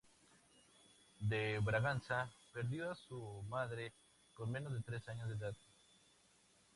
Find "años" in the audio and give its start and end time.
5.09-5.29